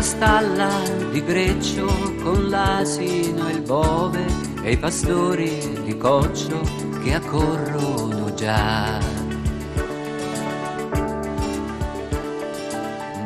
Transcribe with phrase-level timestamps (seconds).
[0.00, 0.68] la stalla
[1.12, 1.22] di
[2.22, 4.24] con l'asino e bove
[4.62, 6.62] e i pastori di coccio
[7.02, 8.98] che accorrono già.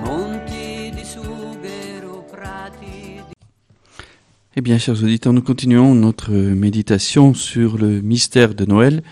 [0.03, 3.23] Monti di sughero, prati.
[4.55, 9.05] Eh bien, chers auditeurs, nous continuons notre méditation sur le mystère de Noël,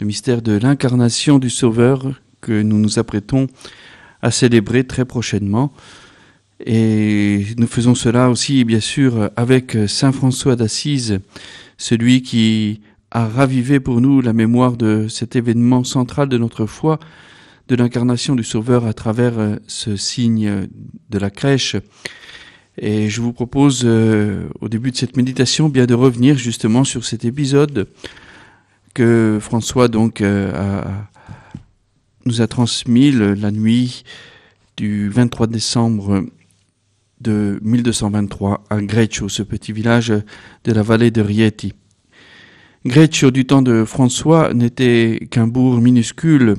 [0.00, 3.48] le mystère de l'incarnation du Sauveur que nous nous apprêtons
[4.22, 5.74] à célébrer très prochainement.
[6.64, 11.18] Et nous faisons cela aussi, bien sûr, avec Saint François d'Assise,
[11.76, 12.80] celui qui
[13.10, 17.00] a ravivé pour nous la mémoire de cet événement central de notre foi,
[17.68, 19.34] de l'incarnation du Sauveur à travers
[19.66, 20.68] ce signe
[21.10, 21.76] de la crèche.
[22.78, 27.04] Et je vous propose, euh, au début de cette méditation, bien de revenir justement sur
[27.04, 27.88] cet épisode
[28.94, 30.82] que François donc euh,
[32.24, 34.04] nous a transmis la nuit
[34.76, 36.24] du 23 décembre
[37.22, 40.12] de 1223 à Greccio, ce petit village
[40.64, 41.72] de la vallée de Rieti.
[42.84, 46.56] Greccio, du temps de François, n'était qu'un bourg minuscule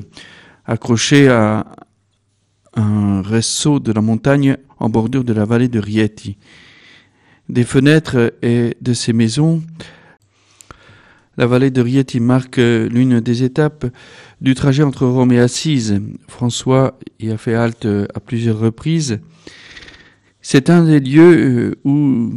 [0.66, 1.66] accroché à
[2.76, 6.38] un réseau de la montagne en bordure de la vallée de Rieti.
[7.50, 9.62] Des fenêtres et de ces maisons,
[11.36, 13.86] la vallée de Rieti marque l'une des étapes
[14.40, 16.00] du trajet entre Rome et Assise.
[16.28, 19.20] François y a fait halte à plusieurs reprises.
[20.46, 22.30] C'est un des lieux où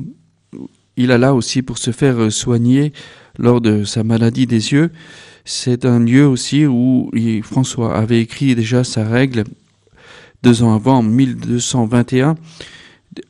[0.96, 2.92] il alla aussi pour se faire soigner
[3.36, 4.90] lors de sa maladie des yeux.
[5.44, 7.10] C'est un lieu aussi où
[7.42, 9.44] François avait écrit déjà sa règle
[10.42, 12.36] deux ans avant, en 1221,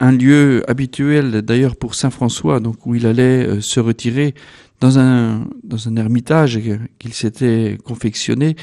[0.01, 4.35] un lieu habituel d'ailleurs pour Saint François, donc où il allait euh, se retirer
[4.81, 6.61] dans un, dans un ermitage
[6.99, 8.57] qu'il s'était confectionné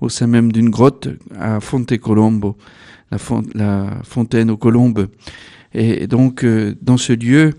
[0.00, 2.56] au sein même d'une grotte à Fonte Colombo,
[3.54, 5.08] la fontaine aux colombes.
[5.76, 7.52] Et donc, euh, dans ce lieu,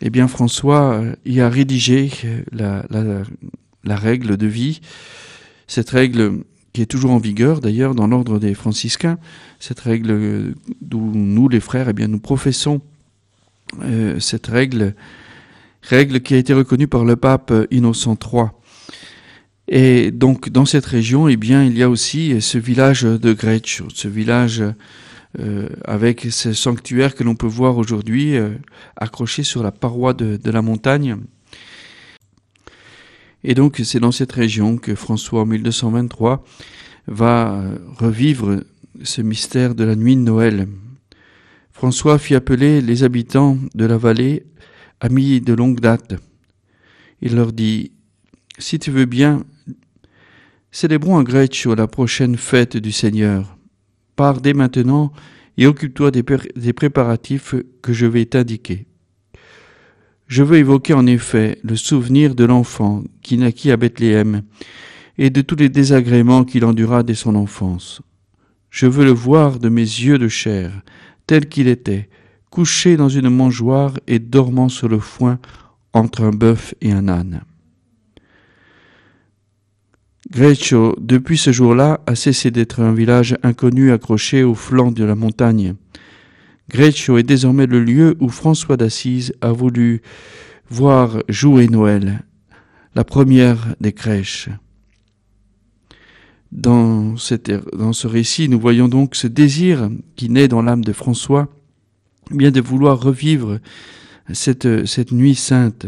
[0.00, 2.10] eh bien, François euh, y a rédigé
[2.50, 2.86] la,
[3.84, 4.80] la, règle de vie.
[5.66, 9.18] Cette règle qui est toujours en vigueur d'ailleurs dans l'ordre des franciscains,
[9.60, 12.80] cette règle d'où nous les frères, eh bien nous professons
[13.82, 14.94] euh, cette règle,
[15.82, 18.44] règle qui a été reconnue par le pape Innocent III.
[19.68, 23.88] Et donc dans cette région, eh bien il y a aussi ce village de Greccio,
[23.94, 24.62] ce village
[25.38, 28.54] euh, avec ce sanctuaire que l'on peut voir aujourd'hui euh,
[28.96, 31.18] accroché sur la paroi de, la montagne.
[33.44, 36.42] Et donc c'est dans cette région que François en 1223
[37.08, 37.62] va
[37.98, 38.62] revivre
[39.02, 40.66] ce mystère de la nuit de Noël.
[41.72, 44.46] François fit appeler les habitants de la vallée,
[45.00, 46.14] amis de longue date.
[47.20, 47.92] Il leur dit
[48.58, 49.44] Si tu veux bien,
[50.72, 53.57] célébrons à Greccio la prochaine fête du Seigneur.
[54.18, 55.12] Pars dès maintenant
[55.58, 56.24] et occupe-toi des,
[56.56, 58.86] des, préparatifs que je vais t'indiquer.
[60.26, 64.42] Je veux évoquer en effet le souvenir de l'enfant qui naquit à Bethléem
[65.18, 68.02] et de tous les désagréments qu'il endura dès son enfance.
[68.70, 70.72] Je veux le voir de mes yeux de chair,
[71.28, 72.08] tel qu'il était,
[72.50, 75.38] couché dans une mangeoire et dormant sur le foin
[75.92, 77.42] entre un bœuf et un âne.
[80.30, 85.14] Greccio, depuis ce jour-là, a cessé d'être un village inconnu accroché au flanc de la
[85.14, 85.74] montagne.
[86.68, 90.02] Greccio est désormais le lieu où François d'Assise a voulu
[90.68, 92.20] voir jouer Noël,
[92.94, 94.50] la première des crèches.
[96.52, 100.92] Dans, cette, dans ce récit, nous voyons donc ce désir qui naît dans l'âme de
[100.92, 101.48] François,
[102.30, 103.60] bien de vouloir revivre
[104.30, 105.86] cette nuit sainte.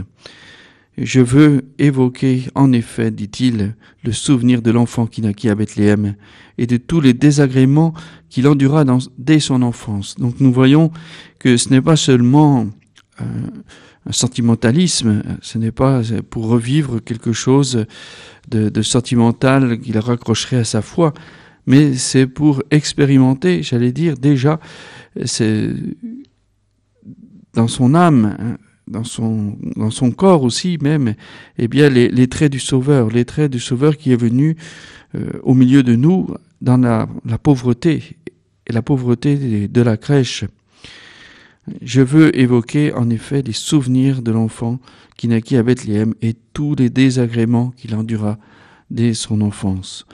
[1.03, 3.75] Je veux évoquer, en effet, dit-il,
[4.05, 6.15] le souvenir de l'enfant qui naquit à Bethléem
[6.59, 7.95] et de tous les désagréments
[8.29, 8.85] qu'il endura
[9.17, 10.17] dès son enfance.
[10.17, 10.93] Donc nous voyons
[11.39, 12.67] que ce n'est pas seulement
[13.23, 13.25] euh,
[14.07, 17.87] un sentimentalisme, ce n'est pas pour revivre quelque chose
[18.51, 21.15] de, de sentimental qu'il raccrocherait à sa foi,
[21.67, 24.61] mais c'est pour expérimenter, j'allais dire déjà,
[25.25, 25.71] c'est
[27.55, 28.59] dans son âme,
[28.91, 31.15] dans son, dans son corps aussi même,
[31.59, 34.57] eh bien les, les traits du Sauveur, les traits du Sauveur qui est venu
[35.15, 36.29] euh, au milieu de nous
[36.61, 38.17] dans la, la pauvreté
[38.67, 40.45] et la pauvreté de la crèche.
[41.83, 44.81] Je veux évoquer en effet les souvenirs de l'enfant
[45.17, 48.39] qui naquit à Bethléem et tous les désagréments qu'il endura
[48.91, 50.07] dès son enfance.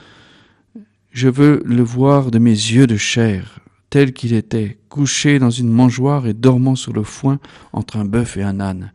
[1.11, 5.69] Je veux le voir de mes yeux de chair, tel qu'il était, couché dans une
[5.69, 7.39] mangeoire et dormant sur le foin
[7.73, 8.91] entre un bœuf et un âne.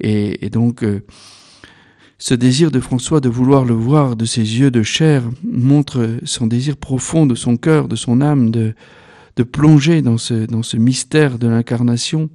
[0.00, 1.04] Et, donc, euh,
[2.18, 6.46] ce désir de François de vouloir le voir de ses yeux de chair montre son
[6.46, 8.74] désir profond de son cœur, de son âme, de,
[9.36, 12.30] de plonger dans ce, dans ce mystère de l'incarnation,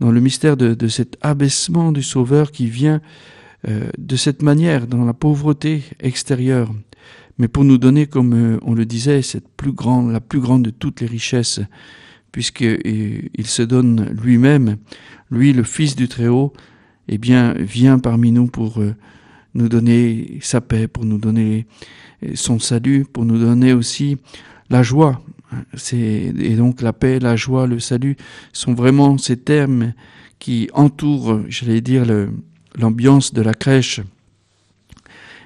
[0.00, 3.00] dans le mystère de, de, cet abaissement du Sauveur qui vient
[3.68, 6.72] euh, de cette manière, dans la pauvreté extérieure,
[7.38, 10.62] mais pour nous donner, comme euh, on le disait, cette plus grande, la plus grande
[10.62, 11.60] de toutes les richesses,
[12.30, 14.76] puisqu'il il se donne lui-même,
[15.30, 16.52] lui, le Fils du Très-Haut,
[17.08, 18.94] eh bien, vient parmi nous pour euh,
[19.54, 21.66] nous donner sa paix, pour nous donner
[22.34, 24.16] son salut, pour nous donner aussi
[24.70, 25.22] la joie.
[25.92, 28.16] Et donc la paix, la joie, le salut
[28.52, 29.92] sont vraiment ces termes
[30.38, 32.04] qui entourent, j'allais dire,
[32.76, 34.00] l'ambiance de la crèche.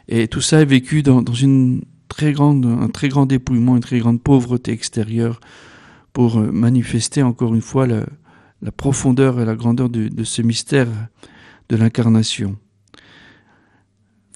[0.08, 3.98] Et tout ça est vécu dans, une très grande, un très grand dépouillement, une très
[3.98, 5.40] grande pauvreté extérieure
[6.12, 8.04] pour manifester encore une fois la,
[8.76, 10.88] profondeur et la grandeur de, de ce mystère
[11.68, 12.56] de l'incarnation.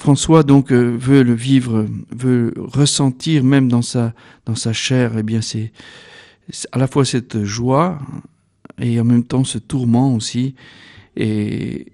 [0.00, 4.14] François donc euh, veut le vivre, veut ressentir même dans sa
[4.46, 5.18] dans sa chair.
[5.18, 5.72] Eh bien, c'est
[6.72, 7.98] à la fois cette joie
[8.78, 10.54] et en même temps ce tourment aussi.
[11.16, 11.92] Et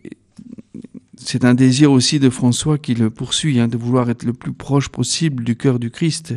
[1.27, 4.53] c'est un désir aussi de François qui le poursuit, hein, de vouloir être le plus
[4.53, 6.35] proche possible du cœur du Christ.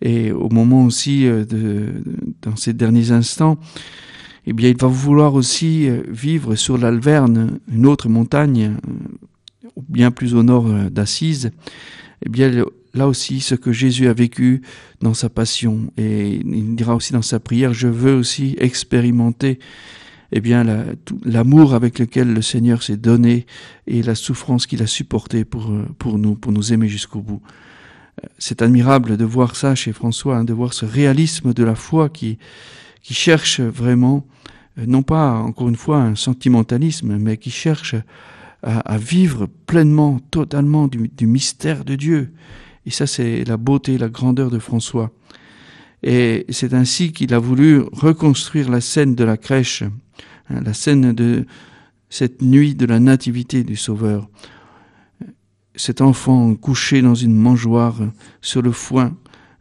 [0.00, 1.88] Et au moment aussi euh, de,
[2.42, 3.58] dans ces derniers instants,
[4.46, 8.76] eh bien, il va vouloir aussi euh, vivre sur l'Alverne, une autre montagne
[9.88, 11.50] bien plus au nord euh, d'Assise,
[12.24, 12.64] eh bien
[12.94, 14.62] là aussi ce que Jésus a vécu
[15.00, 19.58] dans sa passion et il dira aussi dans sa prière je veux aussi expérimenter
[20.32, 20.64] eh bien
[21.24, 23.46] l'amour avec lequel le Seigneur s'est donné
[23.86, 27.42] et la souffrance qu'il a supportée pour euh, pour nous pour nous aimer jusqu'au bout.
[28.22, 31.74] Euh, c'est admirable de voir ça chez François, hein, de voir ce réalisme de la
[31.74, 32.38] foi qui
[33.02, 34.26] qui cherche vraiment
[34.76, 37.94] non pas encore une fois un sentimentalisme mais qui cherche
[38.62, 42.32] à, vivre pleinement, totalement du, du, mystère de Dieu.
[42.86, 45.10] Et ça, c'est la beauté, la grandeur de François.
[46.02, 49.82] Et c'est ainsi qu'il a voulu reconstruire la scène de la crèche,
[50.50, 51.46] hein, la scène de
[52.10, 54.28] cette nuit de la nativité du Sauveur.
[55.76, 57.96] Cet enfant couché dans une mangeoire
[58.40, 59.16] sur le foin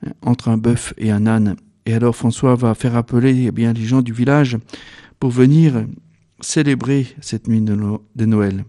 [0.06, 1.56] hein, entre un bœuf et un âne.
[1.86, 4.58] Et alors François va faire appeler eh bien, les gens du village
[5.20, 5.86] pour venir
[6.40, 8.66] célébrer cette nuit de Noël.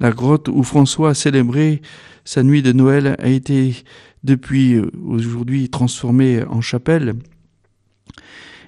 [0.00, 1.82] La grotte où François a célébré
[2.24, 3.84] sa nuit de Noël a été
[4.24, 7.14] depuis euh, aujourd'hui transformée en chapelle.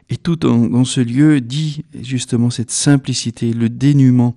[0.09, 4.37] Et tout dans ce lieu dit justement cette simplicité, le dénuement,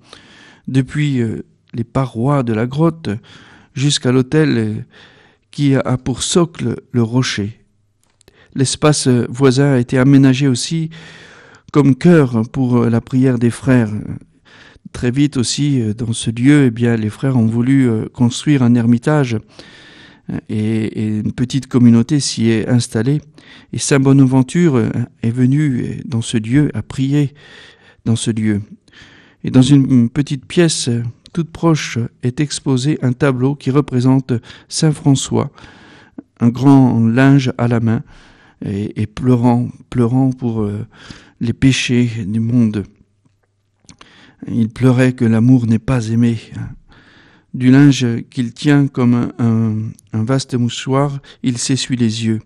[0.68, 3.10] depuis euh, les parois de la grotte
[3.74, 4.74] jusqu'à l'autel euh,
[5.52, 7.60] qui a pour socle le rocher.
[8.56, 10.90] L'espace voisin a été aménagé aussi
[11.74, 13.92] comme cœur pour la prière des frères
[14.94, 19.38] très vite aussi, dans ce lieu, eh bien, les frères ont voulu construire un ermitage
[20.32, 23.22] euh, et, une petite communauté s'y est installée.
[23.74, 24.82] Et Saint Bonaventure
[25.22, 27.34] est venu dans ce lieu, à prier
[28.06, 28.62] dans ce lieu.
[29.44, 30.90] Et dans une petite pièce
[31.34, 34.34] toute proche est exposé un tableau qui représente
[34.70, 35.52] Saint François,
[36.40, 38.04] un grand linge à la main
[38.64, 40.68] et, et pleurant, pleurant pour
[41.42, 42.84] les péchés du monde.
[44.48, 46.38] Il pleurait que l'amour n'est pas aimé.
[47.56, 52.42] Du linge qu'il tient comme un, vaste mouchoir, il s'essuie les yeux.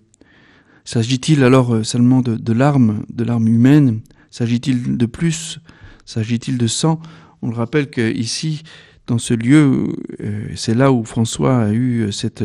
[0.85, 5.61] S'agit-il alors seulement de, larmes, de larmes humaines S'agit-il de plus?
[6.05, 7.01] S'agit-il de sang?
[7.41, 8.61] On le rappelle que ici,
[9.07, 12.43] dans ce lieu, euh, c'est là où François a eu cette,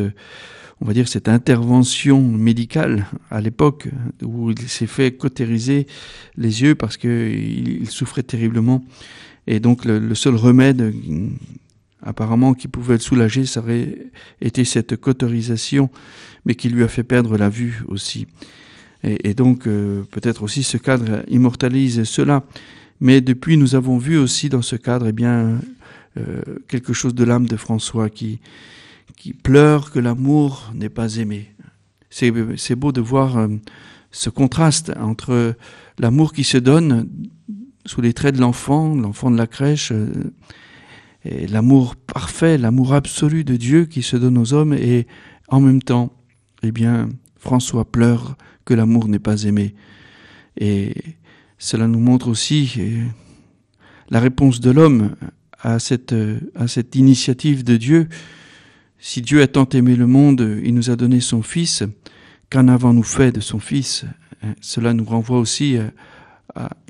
[0.80, 3.90] on va dire, cette intervention médicale à l'époque,
[4.22, 5.86] où il s'est fait cautériser
[6.38, 8.82] les yeux parce qu'il souffrait terriblement.
[9.46, 10.94] Et donc le, seul remède
[12.04, 13.96] apparemment qui pouvait le soulager, ça aurait
[14.40, 15.90] été cette cauterisation,
[16.44, 18.26] mais qui lui a fait perdre la vue aussi.
[19.02, 22.44] Et, donc euh, peut-être aussi ce cadre immortalise cela.
[23.00, 25.60] Mais depuis, nous avons vu aussi dans ce cadre, eh bien,
[26.16, 28.38] euh, quelque chose de l'âme de François qui,
[29.16, 31.50] qui pleure que l'amour n'est pas aimé.
[32.08, 33.48] C'est beau de voir euh,
[34.10, 35.54] ce contraste entre
[35.98, 37.08] l'amour qui se donne
[37.84, 39.92] sous les traits de l'enfant, l'enfant de la crèche,
[41.24, 45.06] l'amour parfait, l'amour absolu de Dieu qui se donne aux hommes, et
[45.48, 46.12] en même temps,
[46.62, 49.74] eh bien, François pleure que l'amour n'est pas aimé.
[50.58, 50.94] Et
[51.58, 53.04] cela nous montre aussi euh,
[54.10, 55.16] la réponse de l'homme
[55.60, 58.08] à cette, euh, à cette initiative de Dieu.
[58.98, 61.82] Si Dieu a tant aimé le monde, il nous a donné son Fils.
[62.50, 64.04] Qu'en avons-nous fait de son Fils?
[64.60, 65.76] Cela nous renvoie aussi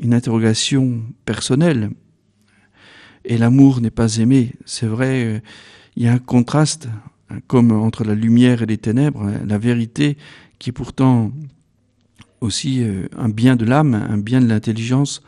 [0.02, 1.90] une interrogation personnelle.
[3.24, 4.52] Et l'amour n'est pas aimé.
[4.64, 5.40] C'est vrai, euh,
[5.96, 6.88] il y a un contraste,
[7.30, 10.16] hein, comme entre la lumière et les ténèbres, hein, la vérité
[10.58, 11.32] qui pourtant
[12.40, 15.22] aussi euh, un bien de l'âme, un bien de l'intelligence,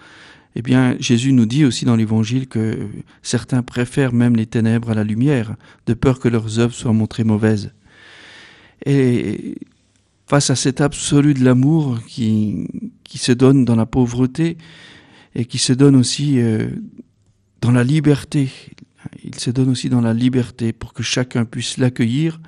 [0.58, 2.88] eh bien, Jésus nous dit aussi dans l'Évangile que
[3.22, 5.54] certains préfèrent même les ténèbres à la lumière,
[5.86, 7.72] de peur que leurs œuvres soient montrées mauvaises.
[8.86, 9.56] Et
[10.26, 12.68] face à cet absolu de l'amour qui,
[13.04, 14.56] qui se donne dans la pauvreté
[15.34, 16.70] et qui se donne aussi euh,
[17.60, 18.50] dans la liberté,
[19.24, 22.40] il se donne aussi dans la liberté pour que chacun puisse l'accueillir,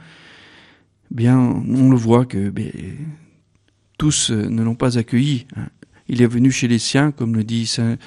[1.11, 2.71] bien, on le voit que ben,
[3.97, 5.47] tous euh, ne l'ont pas accueilli.
[5.57, 5.69] Hein.
[6.09, 7.99] Il est venu chez les siens, comme le dit Saint,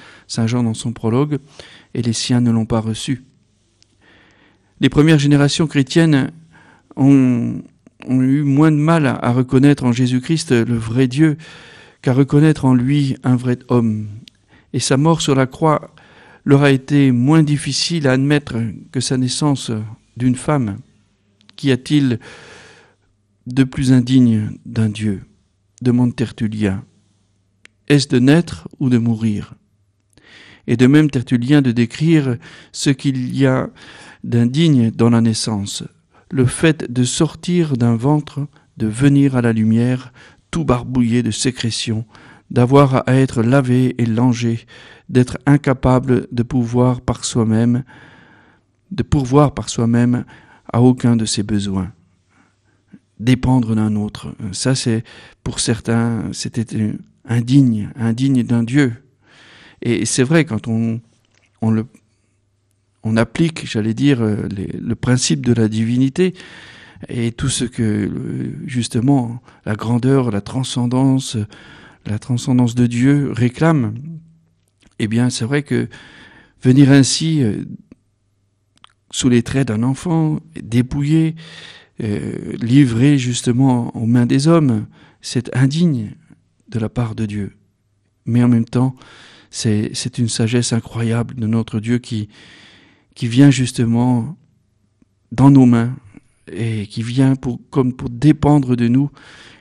[0.46, 1.38] Jean dans son prologue,
[1.94, 3.22] et les siens ne l'ont pas reçu.
[4.80, 6.32] Les premières générations chrétiennes
[6.96, 7.62] ont,
[8.08, 11.36] eu moins de mal à, reconnaître en Jésus-Christ le vrai Dieu
[12.00, 14.08] qu'à reconnaître en lui un vrai homme.
[14.72, 15.94] Et sa mort sur la croix
[16.44, 18.56] leur a été moins difficile à admettre
[18.90, 19.70] que sa naissance
[20.16, 20.78] d'une femme.
[21.56, 22.18] Qu'y a-t-il
[23.46, 25.22] de plus indigne d'un Dieu
[25.82, 26.84] demande Tertullien.
[27.88, 29.54] Est-ce de naître ou de mourir?
[30.66, 32.36] Et de même Tertullien de décrire
[32.70, 33.68] ce qu'il y a
[34.22, 35.82] d'indigne dans la naissance,
[36.30, 38.46] le fait de sortir d'un ventre,
[38.76, 40.12] de venir à la lumière,
[40.52, 42.06] tout barbouillé de sécrétions,
[42.52, 44.66] d'avoir à être lavé et langé,
[45.08, 47.82] d'être incapable de pouvoir par soi-même,
[48.90, 50.26] de pourvoir par soi-même
[50.70, 51.92] à aucun de ses besoins.
[53.18, 54.34] Dépendre d'un autre.
[54.52, 55.02] Ça, c'est,
[55.42, 56.94] pour certains, c'était
[57.26, 58.92] indigne, indigne d'un Dieu.
[59.80, 61.00] Et c'est vrai, quand on,
[61.62, 66.34] on, applique, j'allais dire, le principe de la divinité,
[67.08, 68.10] et tout ce que,
[68.66, 71.36] justement, la grandeur, la transcendance,
[72.06, 73.94] la transcendance de Dieu réclame,
[74.98, 75.88] eh bien, c'est vrai que
[76.62, 77.64] venir ainsi, euh,
[79.10, 81.34] sous les traits d'un enfant, dépouillé,
[82.02, 84.86] euh, livré justement aux mains des hommes,
[85.20, 86.12] c'est indigne,
[86.68, 87.52] de la part de Dieu.
[88.24, 88.96] Mais en même temps,
[89.50, 92.28] c'est une sagesse incroyable de notre Dieu qui,
[93.20, 94.36] vient justement
[95.30, 95.94] dans nos mains
[96.50, 97.34] et qui vient
[97.70, 99.10] comme pour dépendre de nous.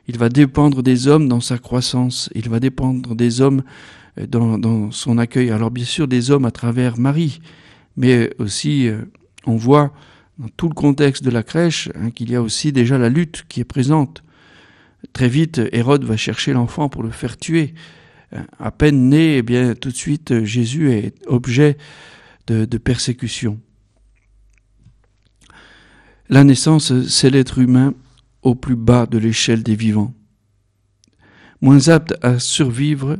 [0.07, 3.63] Il va dépendre des hommes dans sa croissance, il va dépendre des hommes
[4.19, 5.51] euh, dans, son accueil.
[5.51, 7.39] Alors bien sûr des hommes à travers Marie,
[7.97, 9.01] mais aussi euh,
[9.45, 9.93] on voit
[10.37, 13.45] dans tout le contexte de la crèche hein, qu'il y a aussi déjà la lutte
[13.47, 14.23] qui est présente
[15.13, 17.73] Très vite, Hérode va chercher l'enfant pour le faire tuer.
[18.59, 21.75] À peine né, eh bien, tout de suite, Jésus est objet
[22.45, 23.59] de persécution.
[26.29, 27.95] La naissance, c'est l'être humain
[28.41, 30.13] au plus bas de l'échelle des vivants,
[31.61, 33.19] moins apte à survivre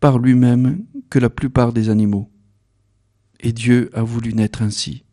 [0.00, 2.30] par lui-même que la plupart des animaux.
[3.40, 5.04] Et Dieu a voulu naître ainsi.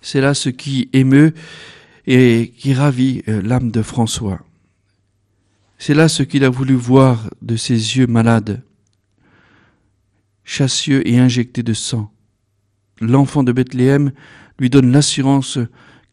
[0.00, 1.32] C'est là ce qui émeut
[2.06, 4.44] et qui ravit euh, l'âme de François.
[5.78, 8.62] C'est là ce qu'il a voulu voir de ses yeux malades,
[10.44, 12.12] chassieux et injectés de sang.
[13.00, 14.12] L'enfant de Bethléem
[14.58, 15.58] lui donne l'assurance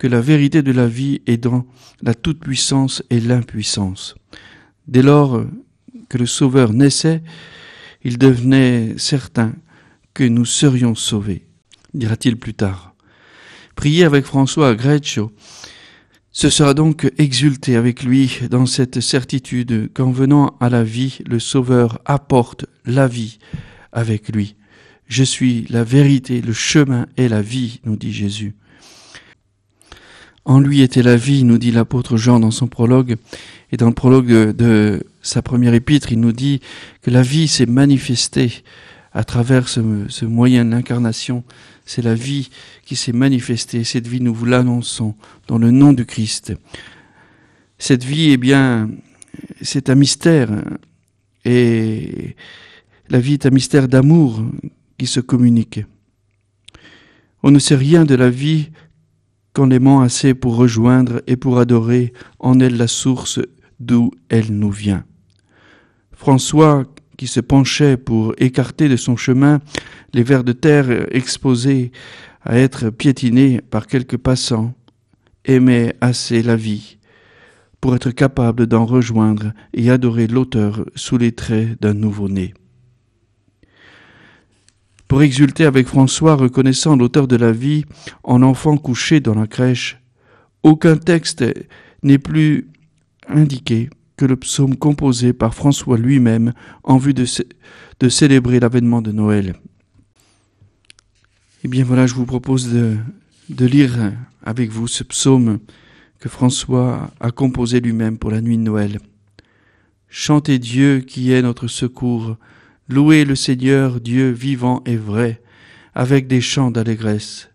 [0.02, 1.64] que la vérité de la vie est dans
[2.02, 4.16] la toute-puissance et l'impuissance.
[4.88, 5.46] Dès lors
[6.10, 7.22] que le Sauveur naissait,
[8.04, 9.54] il devenait certain
[10.16, 11.46] que nous serions sauvés,
[11.94, 12.96] dira-t-il plus tard.
[13.76, 15.32] Priez avec François à Greccio
[16.32, 21.38] ce sera donc exulté avec lui dans cette certitude qu'en venant à la vie, le
[21.38, 23.38] Sauveur apporte la vie
[23.92, 24.56] avec lui.
[25.06, 28.56] Je suis la vérité, le chemin et la vie, nous dit Jésus.
[30.44, 33.18] En lui était la vie, nous dit l'apôtre Jean dans son prologue,
[33.72, 36.62] et dans le prologue de, sa première épître, il nous dit
[37.02, 38.64] que la vie s'est manifestée
[39.14, 41.44] à travers ce moyen de l'incarnation,
[41.86, 42.50] c'est la vie
[42.86, 43.84] qui s'est manifestée.
[43.84, 45.16] Cette vie, nous vous l'annonçons
[45.48, 46.54] dans le nom du Christ.
[47.78, 48.90] Cette vie, eh bien,
[49.62, 50.50] c'est un mystère.
[51.44, 52.36] Et
[53.10, 54.42] la vie est un mystère d'amour
[54.98, 55.82] qui se communique.
[57.44, 58.70] On ne sait rien de la vie
[59.54, 63.40] qu'en l'aimant assez pour rejoindre et pour adorer en elle la source
[63.80, 65.04] d'où elle nous vient.
[66.14, 66.86] François,
[67.18, 69.60] qui se penchait pour écarter de son chemin
[70.14, 71.92] les vers de terre exposés
[72.44, 74.74] à être piétinés par quelques passants,
[75.46, 76.98] aimaient assez la vie
[77.80, 82.54] pour être capable d'en rejoindre et adorer l'auteur sous les traits d'un nouveau-né.
[85.12, 87.84] Pour exulter avec François, reconnaissant l'auteur de la vie
[88.24, 90.00] en enfant couché dans la crèche,
[90.64, 91.44] aucun texte
[92.02, 92.70] n'est plus
[93.28, 96.54] indiqué que le psaume composé par François lui-même
[96.86, 97.26] en vue de,
[98.08, 99.56] célébrer l'avènement de Noël.
[101.66, 104.14] Eh bien voilà, je vous propose de lire
[104.46, 105.60] avec vous ce psaume
[106.22, 108.98] que François a composé lui-même pour la nuit de Noël.
[110.08, 112.38] Chantez Dieu qui est notre secours.
[112.92, 115.42] Louez le Seigneur Dieu vivant et vrai,
[115.96, 117.50] avec des chants d'allégresse.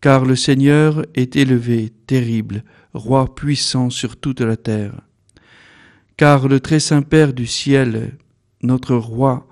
[0.00, 2.62] Car le Seigneur est élevé, terrible,
[2.94, 5.00] roi puissant sur toute la terre.
[6.16, 8.16] Car le très saint Père du ciel,
[8.62, 9.48] notre roi,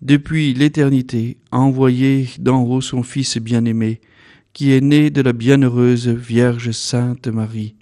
[0.00, 4.00] depuis l'éternité, a envoyé d'en haut son Fils bien-aimé,
[4.52, 7.74] qui est né de la bienheureuse Vierge Sainte Marie.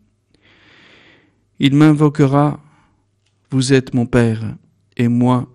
[1.58, 2.60] Il m'invoquera
[3.50, 4.56] vous êtes mon Père,
[4.96, 5.52] et moi,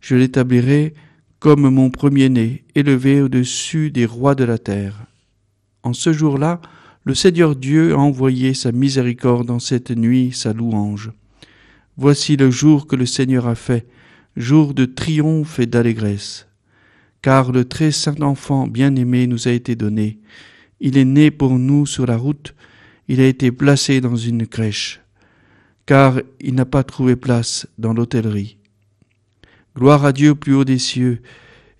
[0.00, 0.94] je l'établirai
[1.38, 5.06] comme mon premier-né, élevé au-dessus des rois de la terre.
[5.82, 6.60] En ce jour-là,
[7.04, 11.12] le Seigneur Dieu a envoyé sa miséricorde en cette nuit, sa louange.
[11.96, 13.86] Voici le jour que le Seigneur a fait,
[14.36, 16.46] jour de triomphe et d'allégresse.
[17.22, 20.18] Car le très saint enfant bien-aimé nous a été donné.
[20.80, 22.54] Il est né pour nous sur la route,
[23.08, 25.00] il a été placé dans une crèche
[25.88, 28.57] car il n'a pas trouvé place dans l'hôtellerie.
[29.78, 31.20] Gloire à Dieu plus haut des cieux,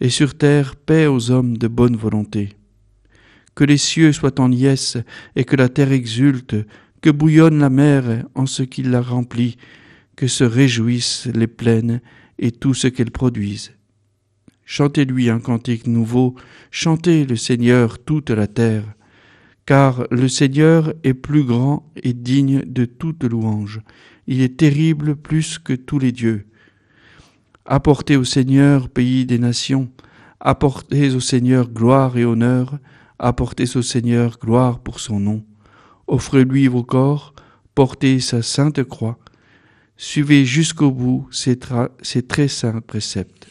[0.01, 2.51] et sur terre paix aux hommes de bonne volonté.
[3.57, 4.99] Que les cieux soient en liesse,
[5.35, 6.55] et que la terre exulte,
[7.03, 9.57] que bouillonne la mer en ce qui la remplit,
[10.15, 12.01] que se réjouissent les plaines
[12.39, 13.73] et tout ce qu'elles produisent.
[14.65, 16.37] Chantez-lui un cantique nouveau,
[16.71, 18.85] chantez le Seigneur toute la terre,
[19.67, 23.81] car le Seigneur est plus grand et digne de toute louange.
[24.29, 26.45] Il est terrible plus que tous les dieux.
[27.71, 29.91] Apportez au Seigneur, pays des nations,
[30.41, 32.79] apportez au Seigneur gloire et honneur,
[33.19, 35.45] apportez au Seigneur gloire pour son nom.
[36.07, 37.35] Offrez-lui vos corps,
[37.75, 39.19] portez sa sainte croix,
[39.99, 41.59] suivez jusqu'au bout ses,
[42.01, 43.49] ses très saints préceptes.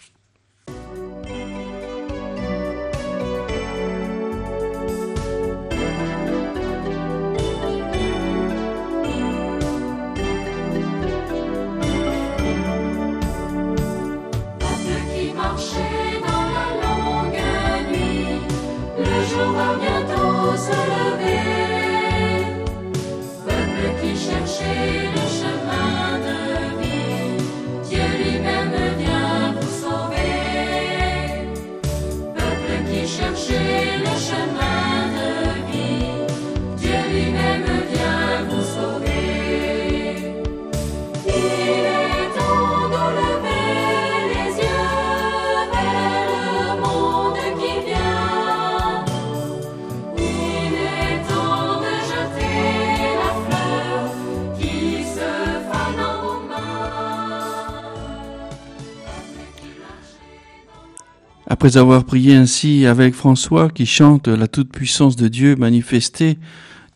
[61.57, 66.37] Après avoir prié ainsi avec François qui chante la toute-puissance de Dieu manifestée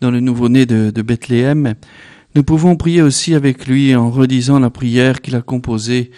[0.01, 1.73] dans le nouveau-né de, Bethléem,
[2.35, 6.11] nous pouvons prier aussi avec lui en redisant la prière qu'il a composée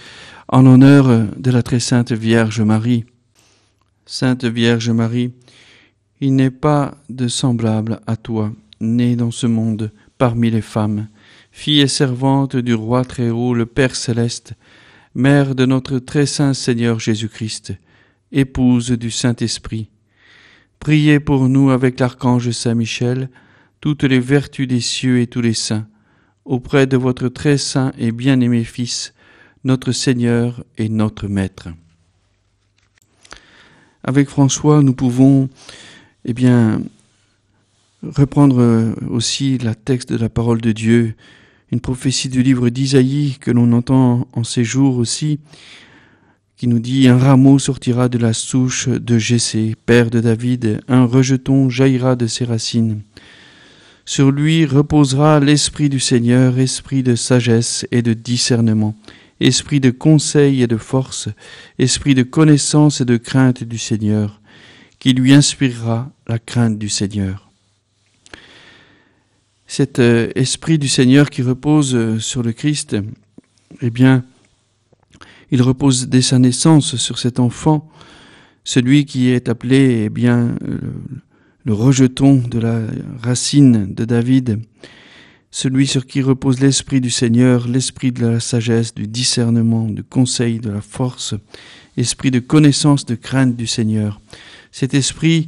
[0.50, 3.06] en l'honneur de la très sainte Vierge Marie.
[4.06, 5.32] Sainte Vierge Marie,
[6.20, 8.52] il n'est pas de semblable à toi,
[8.82, 11.08] née dans ce monde parmi les femmes,
[11.54, 14.52] fille et servante du roi très haut, le Père céleste,
[15.16, 17.76] mère de notre très saint Seigneur Jésus-Christ
[18.34, 19.90] épouse du Saint-Esprit.
[20.80, 23.30] Priez pour nous avec l'archange Saint Michel,
[23.80, 25.88] toutes les vertus des cieux et tous les saints,
[26.44, 29.14] auprès de votre très saint et bien-aimé Fils,
[29.64, 31.70] notre Seigneur et notre Maître.
[34.04, 35.48] Avec François, nous pouvons,
[36.26, 36.82] eh bien,
[38.04, 41.16] reprendre aussi la texte de la parole de Dieu,
[41.72, 45.40] une prophétie du livre d'Isaïe que l'on entend en ces jours aussi,
[46.58, 51.06] qui nous dit Un rameau sortira de la souche de Jessé, père de David, un
[51.06, 53.02] rejeton jaillira de ses racines.
[54.06, 58.96] Sur lui reposera l'esprit du Seigneur, esprit de sagesse et de discernement,
[59.40, 61.30] esprit de conseil et de force,
[61.80, 64.42] esprit de connaissance et de crainte du Seigneur,
[65.00, 67.50] qui lui inspirera la crainte du Seigneur.
[69.68, 72.96] Cet euh, esprit du Seigneur qui repose euh, sur le Christ,
[73.82, 74.24] eh bien,
[75.54, 77.88] il repose dès sa naissance sur cet enfant,
[78.64, 80.56] celui qui est appelé eh bien
[81.64, 82.80] le, rejeton de la
[83.22, 84.60] racine de David,
[85.52, 90.58] celui sur qui repose l'esprit du Seigneur, l'esprit de la sagesse, du discernement, du conseil,
[90.58, 91.36] de la force,
[91.98, 94.20] esprit de connaissance, de crainte du Seigneur.
[94.72, 95.46] Cet esprit,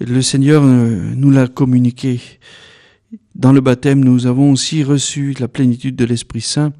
[0.00, 2.20] le Seigneur euh, nous l'a communiqué.
[3.36, 6.72] Dans le baptême, nous avons aussi reçu la plénitude de l'Esprit Saint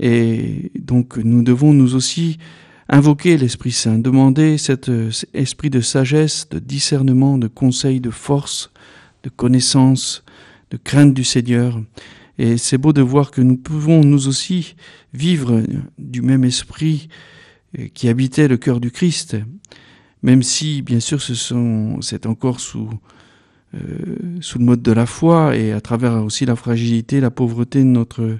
[0.00, 2.38] et donc nous devons nous aussi
[2.88, 4.90] invoquer l'Esprit Saint, demander cet
[5.32, 8.70] esprit de sagesse, de discernement, de conseil, de force,
[9.22, 10.22] de connaissance,
[10.70, 11.80] de crainte du Seigneur.
[12.38, 14.74] Et c'est beau de voir que nous pouvons nous aussi
[15.12, 15.62] vivre
[15.98, 17.08] du même esprit
[17.78, 19.36] euh, qui habitait le cœur du Christ,
[20.22, 22.90] même si bien sûr ce sont c'est encore sous
[23.74, 27.80] euh, sous le mode de la foi et à travers aussi la fragilité, la pauvreté
[27.80, 28.38] de notre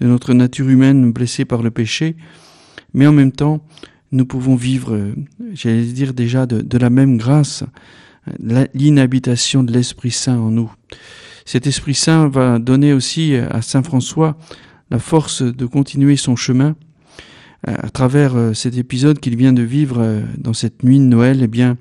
[0.00, 2.16] de notre nature humaine blessée par le péché,
[2.94, 3.62] mais en même temps
[4.12, 5.14] nous pouvons vivre, euh,
[5.54, 7.62] j'allais dire déjà de, la même grâce,
[8.74, 10.72] l'inhabitation de l'Esprit Saint en nous.
[11.44, 14.36] Cet Esprit Saint va donner aussi à Saint François
[14.90, 16.74] la force de continuer son chemin
[17.68, 21.04] euh, à travers euh, cet épisode qu'il vient de vivre euh, dans cette nuit de
[21.04, 21.40] Noël.
[21.42, 21.76] Eh bien,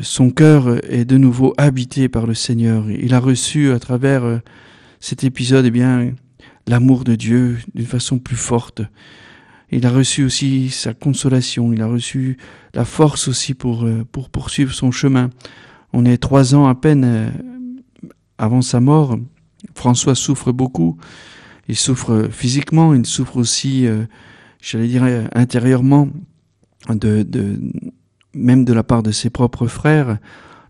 [0.00, 2.90] son cœur est de nouveau habité par le Seigneur.
[2.90, 4.40] Il a reçu à travers
[5.00, 6.12] cet épisode, eh bien,
[6.66, 8.82] l'amour de Dieu d'une façon plus forte.
[9.70, 12.36] Il a reçu aussi sa consolation, il a reçu
[12.74, 15.30] la force aussi pour, pour poursuivre son chemin.
[15.92, 17.32] On est trois ans à peine
[18.38, 19.18] avant sa mort.
[19.74, 20.96] François souffre beaucoup.
[21.68, 24.04] Il souffre physiquement, il souffre aussi, euh,
[24.60, 26.08] j'allais dire, intérieurement,
[26.88, 27.58] de, de,
[28.34, 30.18] même de la part de ses propres frères.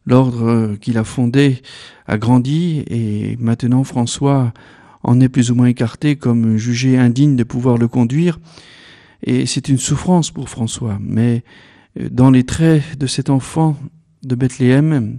[0.06, 1.60] L'ordre qu'il a fondé
[2.06, 4.52] a grandi et maintenant François
[5.06, 8.40] en est plus ou moins écarté comme jugé indigne de pouvoir le conduire.
[9.22, 10.98] Et c'est une souffrance pour François.
[11.00, 11.44] Mais
[11.98, 13.76] euh, dans les traits de cet enfant
[14.24, 15.18] de Bethléem,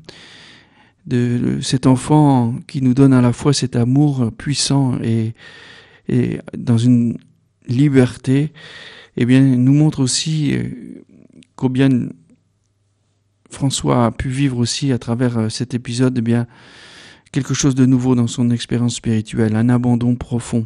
[1.06, 5.34] de cet enfant qui nous donne à la fois cet amour puissant et,
[6.10, 7.18] et dans une
[7.68, 8.52] liberté,
[9.16, 10.64] eh bien, nous montre aussi euh,
[11.56, 11.90] combien
[13.50, 16.46] François a pu vivre aussi à travers euh, cet épisode, eh bien,
[17.38, 20.66] quelque chose de nouveau dans son expérience spirituelle, un abandon profond.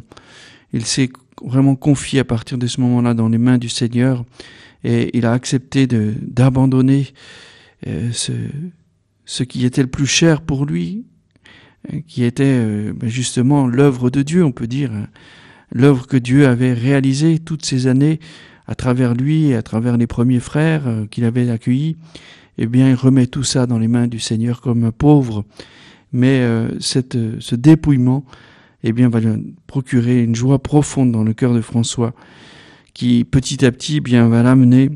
[0.72, 1.10] Il s'est
[1.44, 4.24] vraiment confié à partir de ce moment-là dans les mains du Seigneur
[4.82, 7.08] et il a accepté d'abandonner
[7.86, 8.32] euh, ce,
[9.26, 11.04] ce qui était le plus cher pour lui,
[11.92, 15.08] euh, qui était euh, ben, justement l'œuvre de Dieu, on peut dire, hein.
[15.72, 18.18] l'œuvre que Dieu avait réalisée toutes ces années
[18.66, 21.98] à travers lui et à travers les premiers frères qu'il avait accueillis,
[22.56, 25.44] eh bien, il remet tout ça dans les mains du Seigneur comme un pauvre.
[26.12, 26.46] Mais
[26.78, 28.24] cette, ce dépouillement,
[28.82, 32.14] eh bien, va lui procurer une joie profonde dans le cœur de François,
[32.92, 34.90] qui petit à petit, eh bien, va l'amener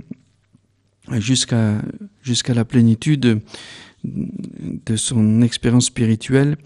[1.13, 1.81] jusqu'à
[2.23, 3.41] jusqu'à la plénitude
[4.05, 6.57] de son expérience spirituelle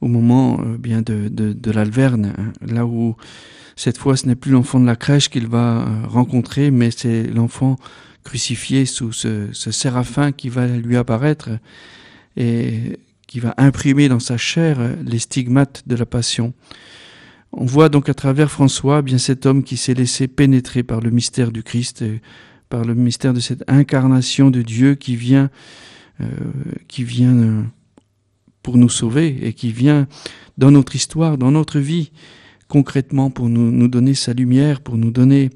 [0.00, 3.16] au moment euh, bien de, de, de l'Alverne, hein, là où
[3.76, 7.24] cette fois ce n'est plus l'enfant de la crèche qu'il va euh, rencontrer, mais c'est
[7.24, 7.76] l'enfant
[8.24, 11.50] crucifié sous ce, ce séraphin qui va lui apparaître.
[12.36, 12.98] Et
[13.30, 16.52] qui va imprimer dans sa chair les stigmates de la passion.
[17.52, 21.10] On voit donc à travers François bien cet homme qui s'est laissé pénétrer par le
[21.10, 22.04] mystère du Christ,
[22.68, 25.48] par le mystère de cette incarnation de Dieu qui vient
[26.20, 26.26] euh,
[26.88, 27.62] qui vient euh,
[28.64, 30.08] pour nous sauver et qui vient
[30.58, 32.10] dans notre histoire, dans notre vie,
[32.66, 35.50] concrètement pour nous, donner sa lumière, pour nous donner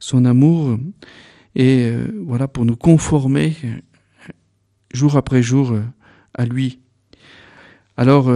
[0.00, 0.80] son amour
[1.54, 3.54] et euh, voilà pour nous conformer
[4.92, 5.78] jour après jour
[6.34, 6.80] à lui.
[8.00, 8.32] Alors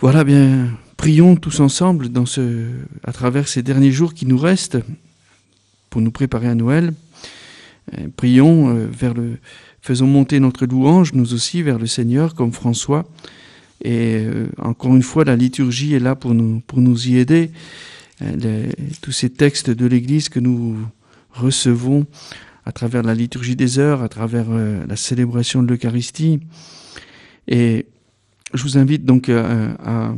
[0.00, 2.66] voilà bien, prions tous ensemble dans ce,
[3.04, 4.78] à travers ces derniers jours qui nous restent
[5.88, 6.94] pour nous préparer à Noël.
[8.16, 9.38] Prions vers le
[9.88, 13.06] Faisons monter notre louange, nous aussi, vers le Seigneur, comme François.
[13.82, 17.50] Et euh, encore une fois, la liturgie est là pour nous, y aider.
[18.20, 18.66] Euh,
[19.00, 20.76] tous ces textes de l'Église que nous
[21.30, 22.06] recevons
[22.66, 26.40] à travers la liturgie des heures, à travers euh, la célébration de l'Eucharistie.
[27.46, 27.86] Et
[28.54, 30.14] je vous invite donc à,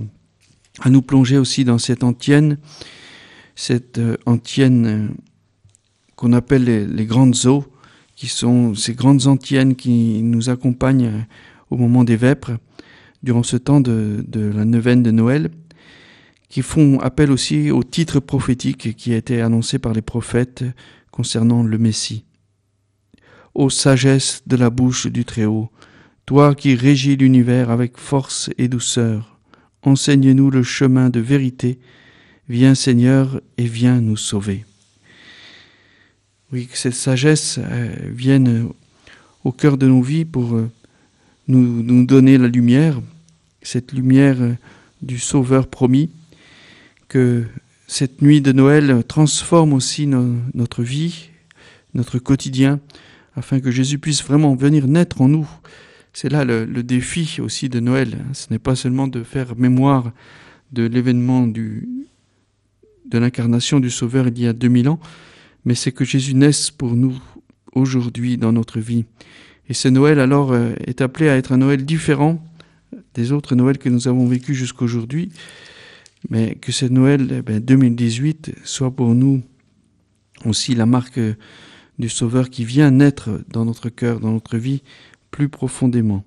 [0.82, 2.58] à, nous plonger aussi dans cette antienne,
[3.54, 5.14] cette antienne
[6.20, 6.64] qu'on appelle
[6.94, 7.64] les, grandes eaux,
[8.14, 11.20] qui sont ces grandes antiennes qui nous accompagnent euh,
[11.70, 12.52] au moment des vêpres,
[13.22, 15.50] durant ce temps de, de la neuvaine de Noël,
[16.50, 20.64] qui font appel aussi au titre prophétique qui a été annoncé par les prophètes
[21.10, 22.24] concernant le Messie.
[23.54, 25.70] Ô sagesse de la bouche du Très-Haut,
[26.30, 29.36] toi qui régis l'univers avec force et douceur,
[29.82, 31.80] enseigne-nous le chemin de vérité,
[32.48, 34.64] viens Seigneur et viens nous sauver.
[36.52, 38.68] Oui, que cette sagesse euh, vienne
[39.42, 40.70] au cœur de nos vies pour euh,
[41.48, 43.00] nous, donner la lumière,
[43.62, 44.54] cette lumière euh,
[45.02, 46.10] du Sauveur promis,
[47.08, 47.44] que
[47.88, 51.30] cette nuit de Noël transforme aussi no, notre vie,
[51.92, 52.78] notre quotidien,
[53.34, 55.50] afin que Jésus puisse vraiment venir naître en nous.
[56.12, 58.18] C'est là le, défi aussi de Noël.
[58.32, 60.12] Ce n'est pas seulement de faire mémoire
[60.72, 61.82] de l'événement de
[63.12, 65.00] l'incarnation du Sauveur il y a 2000 ans,
[65.64, 67.16] mais c'est que Jésus naisse pour nous
[67.74, 69.04] aujourd'hui dans notre vie.
[69.68, 72.44] Et ce Noël alors euh, est appelé à être un Noël différent
[73.14, 75.30] des autres Noëls que nous avons vécus jusqu'aujourd'hui,
[76.28, 79.42] mais que ce Noël 2018 eh soit pour nous
[80.44, 81.20] aussi la marque
[81.98, 84.82] du Sauveur qui vient naître dans notre cœur, dans notre vie,
[85.30, 86.24] plus profondément.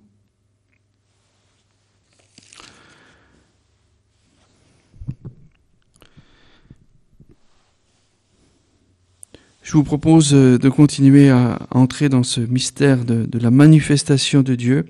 [9.63, 14.55] Je vous propose euh, de continuer à entrer dans ce mystère de, la manifestation de
[14.55, 14.85] Dieu,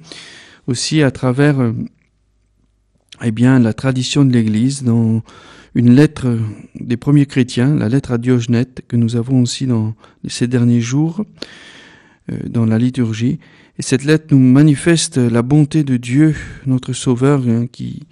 [0.67, 1.73] aussi à travers euh,
[3.23, 5.21] eh bien, la tradition de l'Église, dans
[5.75, 6.37] une lettre
[6.75, 9.93] des premiers chrétiens, la lettre à Diogenète, que nous avons aussi dans
[10.27, 11.23] ces derniers jours,
[12.31, 13.39] euh, dans la liturgie.
[13.79, 18.03] Et cette lettre nous manifeste la bonté de Dieu, notre Sauveur, hein, qui,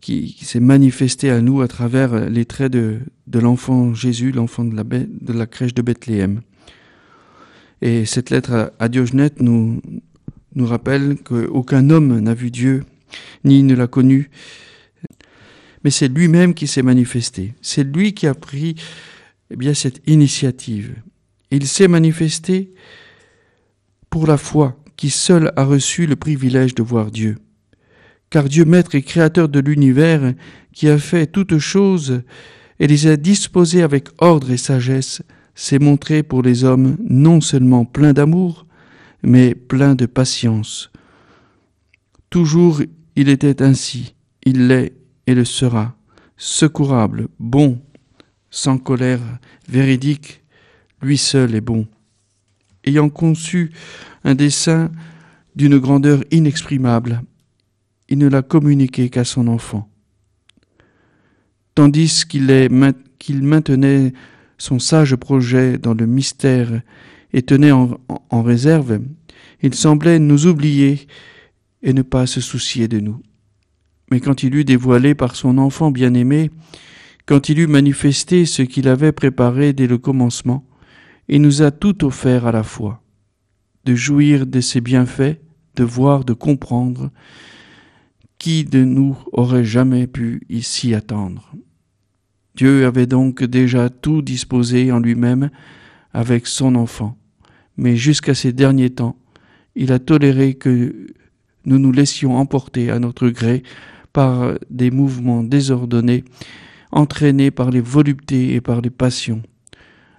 [0.00, 4.74] qui, s'est manifesté à nous à travers les traits de, de l'enfant Jésus, l'enfant de
[4.74, 6.40] la, de la crèche de Bethléem.
[7.80, 9.80] Et cette lettre à Diogenète nous,
[10.56, 12.84] nous rappelle qu'aucun homme n'a vu Dieu,
[13.44, 14.30] ni ne l'a connu,
[15.84, 17.54] mais c'est lui-même qui s'est manifesté.
[17.62, 18.74] C'est lui qui a pris
[19.50, 20.96] eh bien, cette initiative.
[21.52, 22.72] Il s'est manifesté
[24.10, 27.38] pour la foi, qui seul a reçu le privilège de voir Dieu
[28.30, 30.34] car Dieu maître et créateur de l'univers,
[30.72, 32.22] qui a fait toutes choses
[32.80, 35.22] et les a disposées avec ordre et sagesse,
[35.54, 38.66] s'est montré pour les hommes non seulement plein d'amour,
[39.22, 40.90] mais plein de patience.
[42.30, 42.82] Toujours
[43.16, 44.92] il était ainsi, il l'est
[45.26, 45.96] et le sera,
[46.36, 47.80] secourable, bon,
[48.50, 49.20] sans colère,
[49.68, 50.42] véridique,
[51.02, 51.86] lui seul est bon.
[52.84, 53.72] Ayant conçu
[54.24, 54.90] un dessein
[55.56, 57.22] d'une grandeur inexprimable,
[58.08, 59.88] il ne l'a communiqué qu'à son enfant.
[61.74, 62.46] Tandis qu'il
[63.42, 64.12] maintenait
[64.56, 66.82] son sage projet dans le mystère
[67.32, 67.98] et tenait en,
[68.30, 69.00] en réserve,
[69.62, 71.06] il semblait nous oublier
[71.82, 73.20] et ne pas se soucier de nous.
[74.10, 76.50] Mais quand il eut dévoilé par son enfant bien-aimé,
[77.26, 80.64] quand il eut manifesté ce qu'il avait préparé dès le commencement,
[81.28, 83.02] il nous a tout offert à la fois,
[83.88, 85.40] de jouir de ses bienfaits,
[85.76, 87.10] de voir, de comprendre,
[88.36, 91.54] qui de nous aurait jamais pu s'y attendre.
[92.54, 95.48] Dieu avait donc déjà tout disposé en lui-même
[96.12, 97.16] avec son enfant,
[97.78, 99.16] mais jusqu'à ces derniers temps,
[99.74, 101.06] il a toléré que
[101.64, 103.62] nous nous laissions emporter à notre gré
[104.12, 106.24] par des mouvements désordonnés,
[106.92, 109.40] entraînés par les voluptés et par les passions,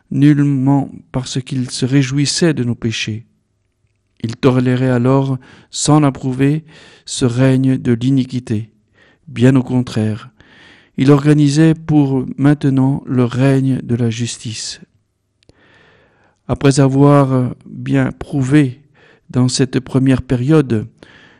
[0.10, 3.27] nullement parce qu'il se réjouissait de nos péchés,
[4.21, 5.38] il tolérait alors,
[5.71, 6.65] sans l'approuver,
[7.05, 8.69] ce règne de l'iniquité.
[9.27, 10.29] Bien au contraire,
[10.97, 14.82] il organisait pour maintenant le règne de la justice.
[16.47, 18.82] Après avoir bien prouvé
[19.29, 20.88] dans cette première période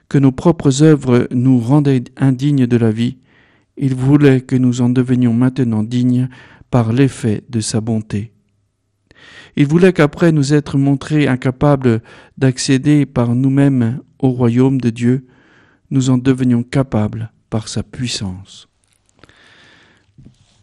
[0.08, 3.18] que nos propres œuvres nous rendaient indignes de la vie,
[3.76, 6.30] il voulait que nous en devenions maintenant dignes
[6.70, 8.32] par l'effet de sa bonté.
[9.56, 12.02] Il voulait qu'après nous être montrés incapables
[12.38, 15.28] d'accéder par nous-mêmes au royaume de Dieu,
[15.92, 18.68] nous en devenions capables par sa puissance.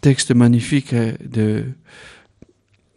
[0.03, 1.65] Texte magnifique euh, de,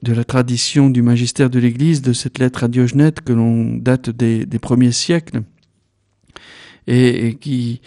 [0.03, 4.09] de la tradition du magistère de l'Église, de cette lettre à Diogenète que l'on date
[4.09, 5.41] des, premiers siècles,
[6.87, 7.81] et, qui,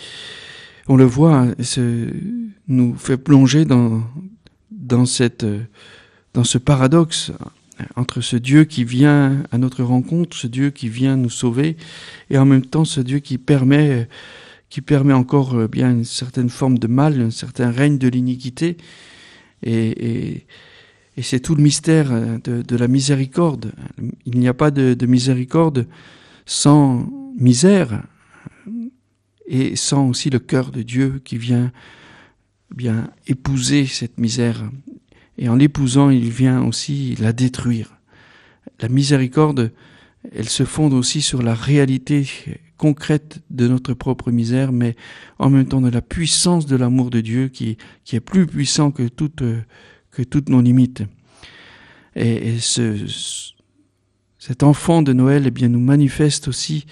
[0.89, 1.49] on le voit,
[2.69, 4.03] nous fait plonger dans,
[4.71, 5.47] dans, cette,
[6.35, 7.33] dans ce paradoxe
[7.97, 11.77] entre ce Dieu qui vient à notre rencontre, ce Dieu qui vient nous sauver,
[12.31, 14.09] et en même temps ce Dieu qui permet,
[14.69, 18.77] qui permet encore euh, bien une certaine forme de mal, un certain règne de l'iniquité,
[19.63, 20.47] et,
[21.21, 23.73] c'est tout le mystère euh, de, la miséricorde.
[24.25, 25.87] Il n'y a pas de, miséricorde
[26.47, 27.07] sans
[27.39, 28.03] misère,
[29.47, 31.73] et sans aussi le cœur de Dieu qui vient
[32.75, 34.63] bien épouser cette misère
[35.39, 37.97] et en l'épousant, il vient aussi la détruire.
[38.81, 39.73] La miséricorde,
[40.35, 42.29] elle se fonde aussi sur la réalité
[42.77, 44.97] concrète de notre propre misère, mais
[45.39, 48.91] en même temps de la puissance de l'amour de Dieu qui, qui est plus puissant
[48.91, 49.43] que, toute,
[50.11, 51.03] que toutes nos limites.
[52.15, 52.97] Et, ce,
[54.39, 56.87] cet enfant de Noël eh bien, nous manifeste aussi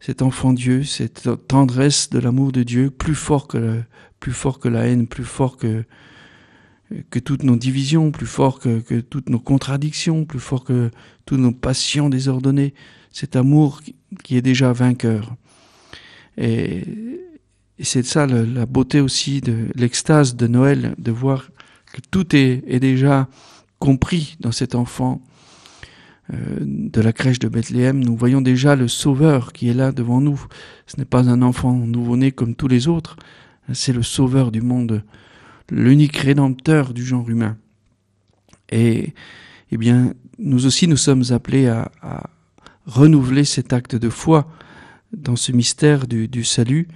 [0.00, 3.82] cet enfant Dieu, cette tendresse de l'amour de Dieu, plus fort que,
[4.20, 5.84] plus fort que la haine, plus fort que,
[7.10, 10.90] que toutes nos divisions, plus fort que, toutes nos contradictions, plus fort que
[11.26, 12.74] toutes nos passions désordonnées,
[13.12, 13.82] cet amour
[14.22, 15.34] qui est déjà vainqueur.
[16.36, 16.84] Et,
[17.80, 21.50] c'est ça la, beauté aussi de l'extase de Noël, de voir
[21.92, 23.28] que tout est, déjà
[23.78, 25.22] compris dans cet enfant,
[26.32, 30.44] de la crèche de Bethléem, nous voyons déjà le Sauveur qui est là devant nous.
[30.86, 33.16] Ce n'est pas un enfant nouveau-né comme tous les autres,
[33.72, 35.04] c'est le Sauveur du monde,
[35.70, 37.56] l'unique rédempteur du genre humain.
[38.70, 39.14] Et
[39.70, 41.90] eh bien, nous aussi, nous sommes appelés à,
[42.86, 44.50] renouveler cet acte de foi
[45.12, 46.88] dans ce mystère du, salut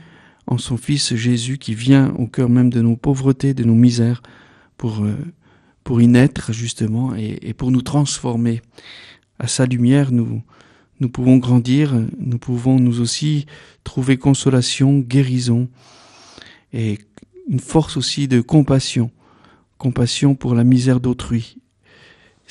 [0.46, 4.22] en son Fils Jésus qui vient au cœur même de nos pauvretés, de nos misères,
[4.78, 5.14] pour, euh,
[5.84, 8.62] pour y naître justement et, pour nous transformer.
[9.38, 10.42] À sa lumière, nous,
[11.00, 13.44] nous pouvons grandir, nous pouvons nous aussi
[13.84, 15.68] trouver consolation, guérison
[16.72, 16.98] et
[17.48, 19.10] une force aussi de compassion,
[19.78, 21.58] compassion pour la misère d'autrui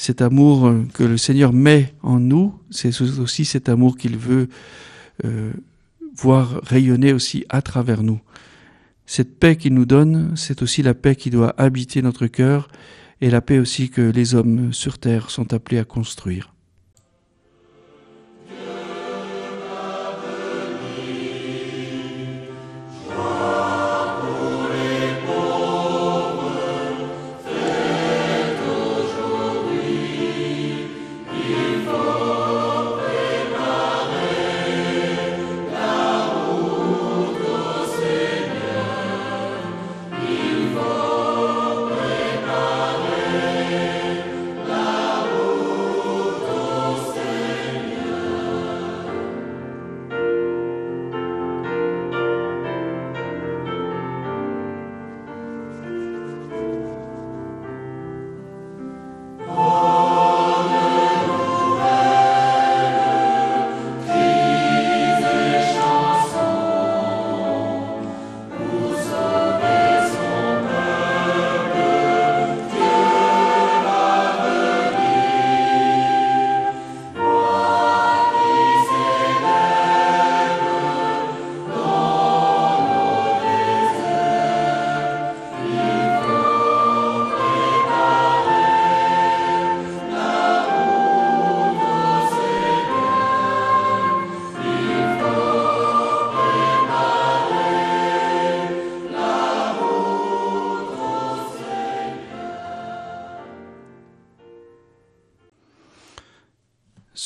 [0.02, 4.50] cet amour euh, que le Seigneur met en nous, c'est aussi cet amour qu'il veut
[5.26, 5.52] euh,
[6.16, 8.20] voir rayonner aussi à travers nous.
[9.06, 12.68] Cette paix qu'il nous donne, c'est aussi la paix qui doit habiter notre cœur
[13.20, 16.51] et la paix aussi que les hommes sur terre sont appelés à construire.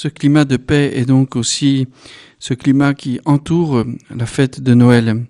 [0.05, 1.87] Ce climat de paix est donc aussi
[2.37, 3.83] ce climat qui entoure
[4.15, 5.25] la fête de Noël.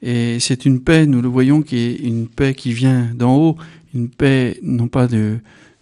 [0.00, 3.58] Et c'est une paix, nous le voyons, qui est une paix qui vient d'en haut,
[3.94, 5.36] une paix non pas de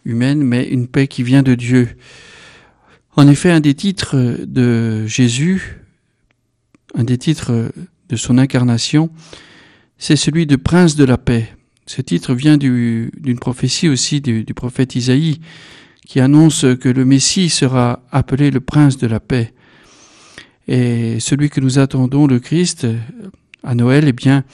[0.04, 1.90] humaine, mais une paix qui vient de Dieu.
[3.14, 4.16] En effet, un des titres
[4.48, 5.78] de Jésus,
[6.96, 7.70] un des titres
[8.08, 9.10] de son incarnation,
[9.96, 11.54] c'est celui de prince de la paix.
[11.86, 15.38] Ce titre vient d'une prophétie aussi du, du prophète Isaïe,
[16.06, 19.52] qui annonce que le Messie sera appelé le prince de la paix.
[20.68, 22.86] Et celui que nous attendons, le Christ,
[23.62, 24.44] à Noël, eh bien,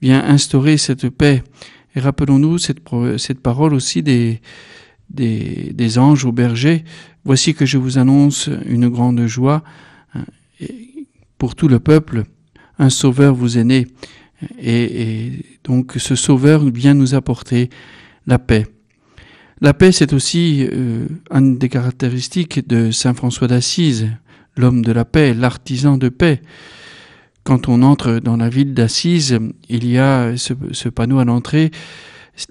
[0.00, 1.42] vient instaurer cette paix.
[1.94, 2.80] Et rappelons-nous cette,
[3.40, 4.40] parole aussi des,
[5.98, 6.84] anges au berger.
[7.24, 9.62] Voici que je vous annonce une grande joie
[10.14, 10.24] hein,
[11.38, 12.24] pour tout le peuple.
[12.78, 13.86] Un sauveur vous est né.
[14.58, 17.68] Et donc ce sauveur vient nous apporter
[18.26, 18.66] la paix.
[19.62, 24.08] La paix, c'est aussi euh, une des caractéristiques de Saint François d'Assise,
[24.56, 26.40] l'homme de la paix, l'artisan de paix.
[27.44, 31.70] Quand on entre dans la ville d'Assise, il y a ce, panneau à l'entrée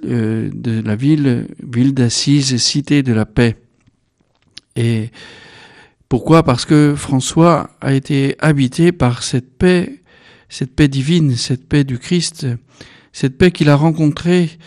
[0.05, 3.55] euh, de la ville, ville d'Assise, cité de la paix.
[4.75, 5.09] Et
[6.09, 6.43] pourquoi?
[6.43, 10.03] Parce que François a été habité par cette paix,
[10.47, 12.45] cette paix divine, cette paix du Christ,
[13.13, 14.59] cette paix qu'il a rencontrée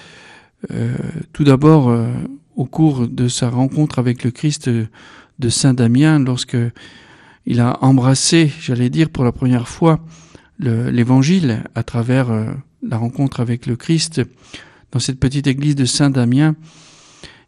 [0.71, 0.95] euh,
[1.33, 2.13] tout d'abord, euh,
[2.57, 6.57] au cours de sa rencontre avec le Christ de Saint Damien, lorsque
[7.47, 10.01] il a embrassé, j'allais dire pour la première fois,
[10.59, 12.47] l'Évangile à travers euh,
[12.83, 14.23] la rencontre avec le Christ
[14.93, 16.55] dans cette petite église de Saint Damien,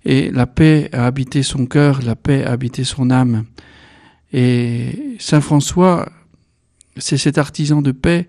[0.04, 3.44] et la paix a habité son cœur, la paix a habité son âme.
[4.32, 6.10] Et Saint François,
[6.96, 8.28] c'est cet artisan de paix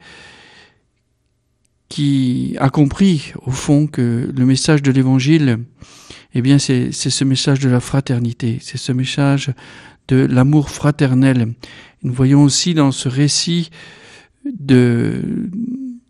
[1.89, 5.59] qui a compris au fond que le message de l'évangile,
[6.33, 9.51] eh bien, c'est ce message de la fraternité, c'est ce message
[10.07, 11.53] de l'amour fraternel.
[12.03, 13.69] Nous voyons aussi dans ce récit
[14.45, 15.49] de,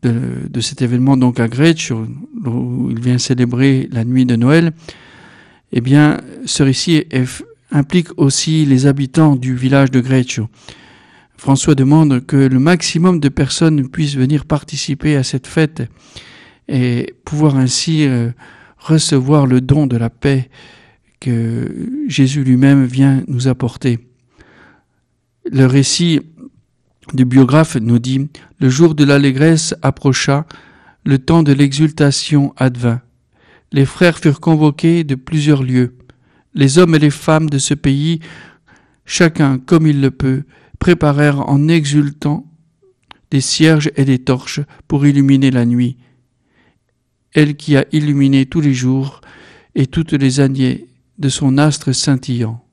[0.02, 2.08] de, cet événement donc à Greccio,
[2.46, 4.72] où il vient célébrer la nuit de Noël,
[5.72, 7.06] eh bien, ce récit
[7.72, 10.48] implique aussi les habitants du village de Greccio.
[11.38, 15.84] François demande que le maximum de personnes puissent venir participer à cette fête
[16.68, 18.32] et pouvoir ainsi euh,
[18.78, 20.50] recevoir le don de la paix
[21.20, 24.00] que Jésus lui-même vient nous apporter.
[25.52, 26.22] Le récit
[27.14, 28.30] du biographe nous dit
[28.60, 30.46] Le jour de l'allégresse approcha,
[31.04, 33.02] le temps de l'exultation advint.
[33.72, 35.96] Les frères furent convoqués de plusieurs lieux.
[36.54, 38.20] Les hommes et les femmes de ce pays,
[39.06, 40.44] chacun comme il le peut,
[40.80, 42.46] préparèrent en exultant
[43.32, 45.98] des cierges et des torches pour illuminer la nuit.
[47.34, 49.22] Elle qui a illuminé tous les jours
[49.74, 52.64] et toutes les années de son astre scintillant.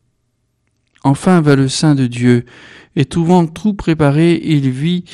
[1.05, 2.45] Enfin vint le Saint de Dieu,
[2.95, 5.05] et trouvant tout préparé, il vit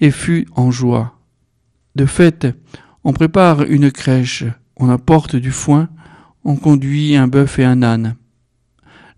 [0.00, 1.18] et fut en joie.
[1.96, 2.46] De fait,
[3.02, 4.44] on prépare une crèche,
[4.76, 5.88] on apporte du foin,
[6.44, 8.16] on conduit un bœuf et un âne.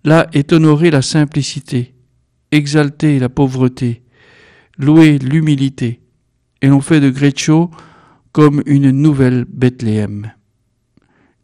[0.04, 1.91] Là est honorée la simplicité,
[2.52, 4.02] exaltée la pauvreté,
[4.78, 6.00] louée l'humilité,
[6.60, 7.70] et l'on fait de Grécho
[8.30, 10.32] comme une nouvelle Bethléem.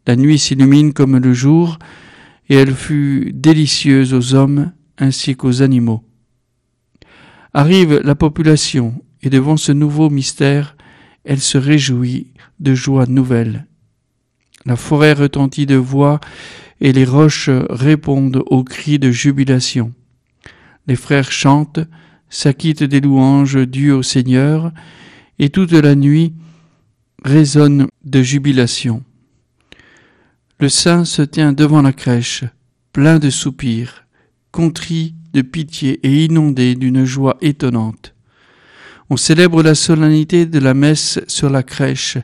[0.07, 1.77] La nuit s'illumine comme le jour,
[2.47, 6.03] et elle fut délicieuse aux hommes ainsi qu'aux animaux.
[7.53, 10.77] Arrive la population, et devant ce nouveau mystère,
[11.25, 13.67] elle se réjouit de joie nouvelle.
[14.65, 16.19] La forêt retentit de voix,
[16.81, 19.93] et les roches répondent aux cris de jubilation.
[20.89, 21.81] Les frères chantent,
[22.31, 24.71] s'acquittent des louanges dues au Seigneur,
[25.37, 26.33] et toute la nuit
[27.23, 29.03] résonne de jubilation.
[30.59, 32.43] Le saint se tient devant la crèche,
[32.91, 34.07] plein de soupirs,
[34.51, 38.15] contrit de pitié et inondé d'une joie étonnante.
[39.11, 42.17] On célèbre la solennité de la messe sur la crèche,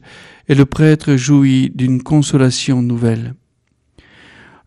[0.48, 3.36] et le prêtre jouit d'une consolation nouvelle.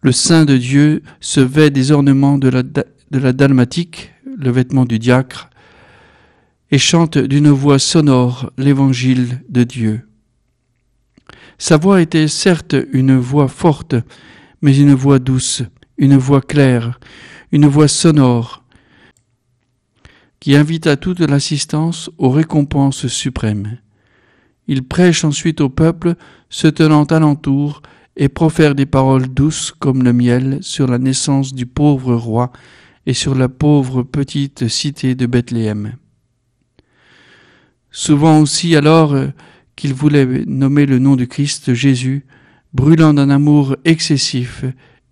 [0.02, 2.62] Le Saint de Dieu se vêt des ornements de la,
[3.10, 5.50] de la dalmatique, le vêtement du diacre,
[6.70, 10.08] et chante d'une voix sonore l'évangile de Dieu.
[11.56, 13.96] Sa voix était certes une voix forte,
[14.62, 15.62] mais une voix douce,
[15.96, 17.00] une voix claire,
[17.52, 18.64] une voix sonore,
[20.40, 23.78] qui invita toute l'assistance aux récompenses suprêmes.
[24.68, 26.14] Il prêche ensuite au peuple,
[26.50, 27.82] se tenant alentour,
[28.18, 32.52] et profère des paroles douces comme le miel sur la naissance du pauvre roi
[33.08, 35.94] et sur la pauvre petite cité de Bethléem.
[37.90, 39.16] Souvent aussi alors
[39.76, 42.26] qu'il voulait nommer le nom du Christ Jésus,
[42.74, 44.62] brûlant d'un amour excessif,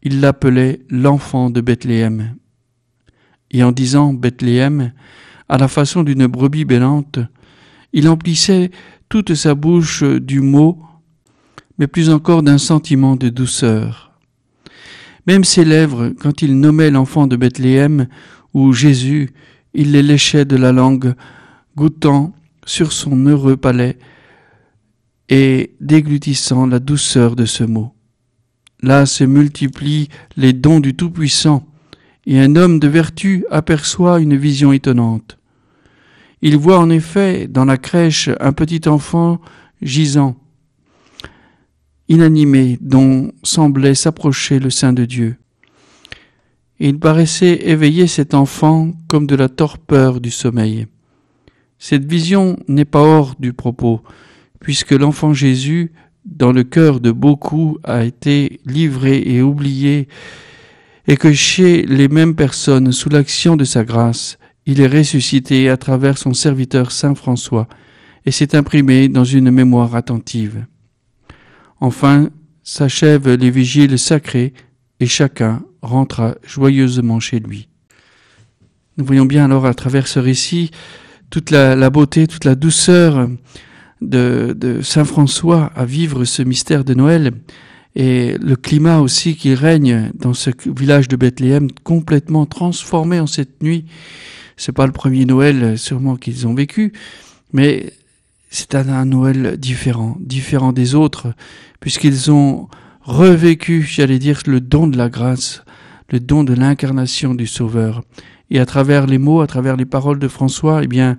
[0.02, 2.36] il l'appelait l'enfant de Bethléem.
[3.50, 4.92] Et en disant Bethléem,
[5.48, 7.18] à la façon d'une brebis bêlante,
[7.94, 8.72] il emplissait
[9.08, 10.82] toute sa bouche du mot,
[11.78, 14.15] mais plus encore d'un sentiment de douceur.
[15.26, 18.06] Même ses lèvres, quand il nommait l'enfant de Bethléem
[18.54, 19.30] ou Jésus,
[19.74, 21.14] il les léchait de la langue,
[21.76, 22.32] goûtant
[22.64, 23.98] sur son heureux palais
[25.28, 27.92] et déglutissant la douceur de ce mot.
[28.82, 31.66] Là se multiplient les dons du Tout-Puissant,
[32.26, 35.38] et un homme de vertu aperçoit une vision étonnante.
[36.42, 39.40] Il voit en effet dans la crèche un petit enfant
[39.80, 40.36] gisant,
[42.08, 45.36] inanimé, dont semblait s'approcher le sein de Dieu.
[46.78, 50.86] Il paraissait éveiller cet enfant comme de la torpeur du sommeil.
[51.78, 54.02] Cette vision n'est pas hors du propos,
[54.60, 55.92] puisque l'enfant Jésus,
[56.24, 60.08] dans le cœur de beaucoup, a été livré et oublié,
[61.06, 65.76] et que chez les mêmes personnes, sous l'action de sa grâce, il est ressuscité à
[65.76, 67.68] travers son serviteur Saint François,
[68.26, 70.66] et s'est imprimé dans une mémoire attentive.
[71.80, 72.30] Enfin,
[72.62, 74.52] s'achèvent les vigiles sacrées,
[75.00, 77.68] et chacun rentra joyeusement chez lui.
[78.96, 80.70] Nous voyons bien alors à travers ce récit
[81.28, 83.28] toute la, la beauté, toute la douceur
[84.00, 87.32] de, Saint François à vivre ce mystère de Noël
[87.94, 93.62] et le climat aussi qui règne dans ce village de Bethléem complètement transformé en cette
[93.62, 93.86] nuit.
[94.56, 96.92] C'est pas le premier Noël sûrement qu'ils ont vécu,
[97.52, 97.92] mais
[98.56, 101.34] c'est un, Noël différent, différent des autres,
[101.78, 102.68] puisqu'ils ont
[103.02, 105.62] revécu, j'allais dire, le don de la grâce,
[106.08, 108.02] le don de l'incarnation du Sauveur.
[108.50, 111.18] Et à travers les mots, à travers les paroles de François, eh bien,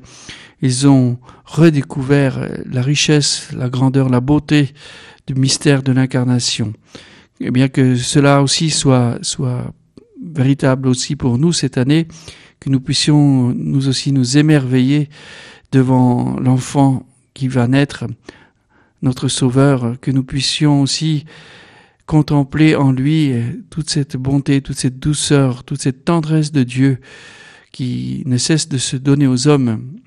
[0.64, 4.74] ils ont redécouvert la richesse, la grandeur, la beauté
[5.28, 6.74] du mystère de l'incarnation.
[7.40, 9.20] Et bien que cela aussi soit
[10.26, 12.08] véritable aussi pour nous cette année,
[12.60, 15.10] que nous puissions nous aussi nous émerveiller
[15.72, 17.06] devant l'enfant
[17.38, 18.06] qui va naître,
[19.04, 21.26] notre Sauveur, que nous puissions aussi
[22.08, 23.32] contempler en lui
[23.70, 27.00] toute cette bonté, toute cette douceur, toute cette tendresse de Dieu
[27.72, 30.00] qui ne cesse de se donner aux hommes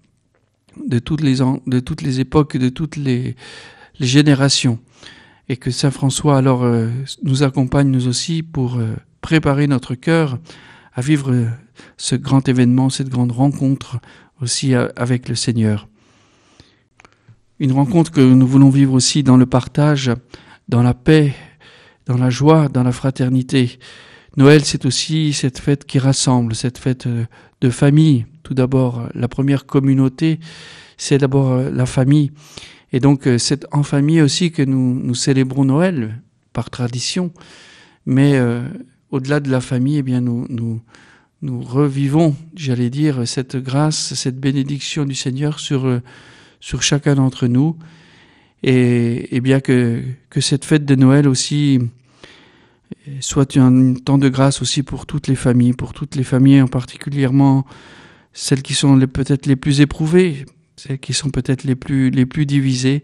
[0.84, 1.40] de toutes les,
[2.20, 3.36] époques, de toutes les,
[4.00, 4.80] les générations.
[5.48, 6.64] et que Saint François alors
[7.22, 8.80] nous accompagne nous aussi pour
[9.20, 10.40] préparer notre cœur
[10.94, 11.46] à vivre
[11.96, 14.00] ce grand événement, cette grande rencontre
[14.40, 15.89] aussi avec le Seigneur.
[17.60, 20.10] Une rencontre que nous voulons vivre aussi dans le partage,
[20.70, 21.34] dans la paix,
[22.06, 23.78] dans la joie, dans la fraternité.
[24.38, 27.26] Noël, c'est aussi cette fête qui rassemble, cette fête euh,
[27.60, 28.24] de famille.
[28.44, 30.40] Tout d'abord, la première communauté,
[30.96, 32.32] c'est d'abord euh, la famille.
[32.92, 36.22] Et donc, euh, c'est en famille aussi que nous, célébrons Noël,
[36.54, 37.30] par tradition.
[38.06, 38.40] Mais
[39.10, 40.46] au-delà de la famille, eh bien, nous,
[41.42, 46.00] nous revivons, j'allais dire, cette grâce, cette bénédiction du Seigneur sur,
[46.60, 47.76] sur chacun d'entre nous.
[48.62, 51.80] Et, et, bien que, que cette fête de Noël aussi
[53.20, 56.68] soit un temps de grâce aussi pour toutes les familles, pour toutes les familles en
[56.68, 57.64] particulièrement
[58.32, 60.44] celles qui sont peut-être les plus éprouvées,
[60.76, 63.02] celles qui sont peut-être les plus, les plus divisées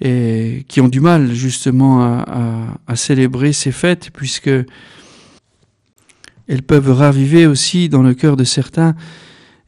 [0.00, 4.50] et qui ont du mal justement à, à, célébrer ces fêtes puisque
[6.48, 8.94] elles peuvent raviver aussi dans le cœur de certains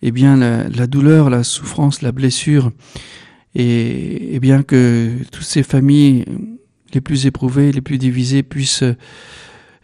[0.02, 2.72] eh bien la, douleur, la souffrance, la blessure
[3.54, 6.24] et, bien que toutes ces familles
[6.94, 8.84] les plus éprouvés, les plus divisés puissent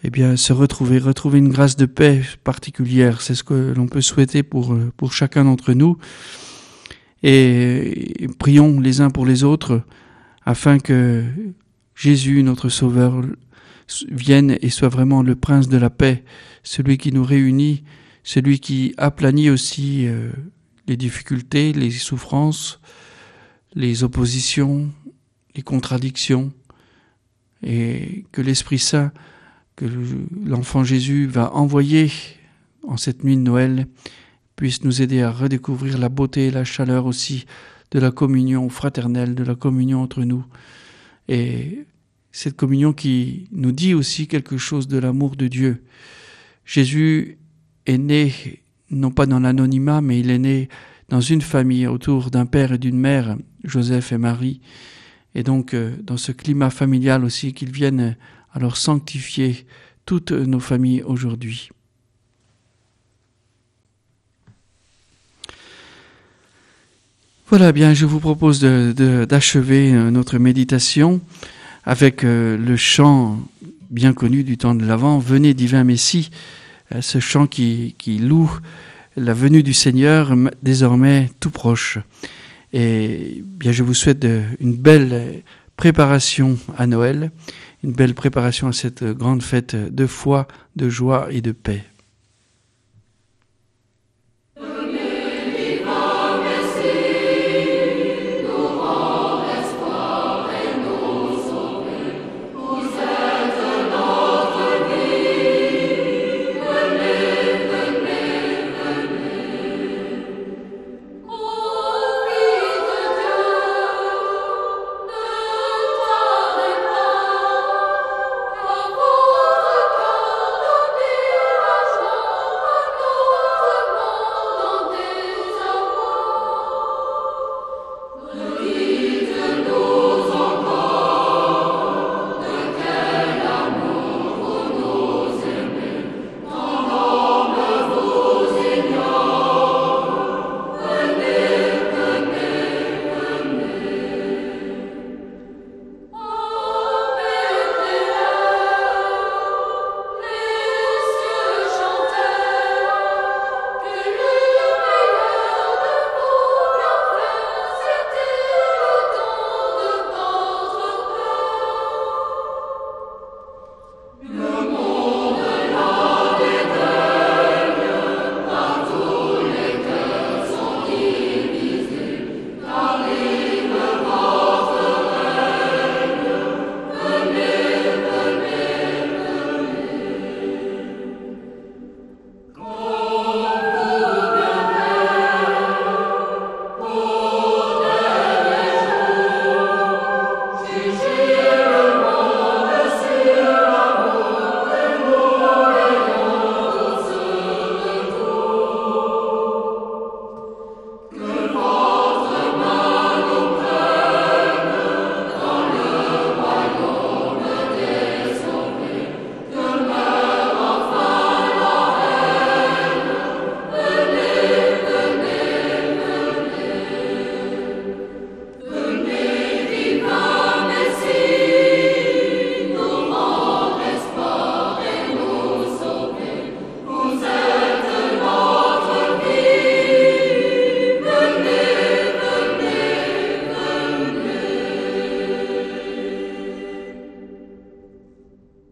[0.06, 3.22] eh bien, se retrouver, retrouver une grâce de paix particulière.
[3.22, 5.96] C'est ce que l'on peut souhaiter pour, pour chacun d'entre nous.
[7.22, 9.80] Et, prions les uns pour les autres
[10.44, 11.24] afin que
[11.94, 13.22] Jésus, notre Sauveur,
[14.10, 16.22] vienne et soit vraiment le prince de la paix,
[16.62, 17.82] celui qui nous réunit,
[18.24, 20.30] celui qui aplanit aussi euh,
[20.88, 22.80] les difficultés, les souffrances,
[23.74, 24.90] les oppositions,
[25.54, 26.52] les contradictions,
[27.62, 29.12] et que l'Esprit Saint,
[29.76, 29.86] que
[30.44, 32.10] l'enfant Jésus va envoyer
[32.82, 33.86] en cette nuit de Noël,
[34.56, 37.44] puisse nous aider à redécouvrir la beauté et la chaleur aussi
[37.90, 40.44] de la communion fraternelle, de la communion entre nous.
[41.28, 41.86] Et
[42.32, 45.84] cette communion qui nous dit aussi quelque chose de l'amour de Dieu.
[46.64, 47.38] Jésus
[47.86, 48.32] est né
[48.90, 50.68] non pas dans l'anonymat, mais il est né
[51.08, 54.60] dans une famille autour d'un père et d'une mère, Joseph et Marie,
[55.34, 58.16] et donc euh, dans ce climat familial aussi qu'ils viennent
[58.52, 59.66] alors sanctifier
[60.06, 61.70] toutes nos familles aujourd'hui.
[67.48, 71.20] Voilà, bien, je vous propose d'achever euh, notre méditation
[71.84, 73.38] avec euh, le chant
[73.90, 76.30] bien connu du temps de l'Avent, Venez divin Messie,
[77.00, 78.50] ce chant qui, loue
[79.16, 81.98] la venue du Seigneur désormais tout proche.
[82.72, 84.26] Et bien, je vous souhaite
[84.60, 85.42] une belle
[85.76, 87.30] préparation à Noël,
[87.82, 91.84] une belle préparation à cette grande fête de foi, de joie et de paix.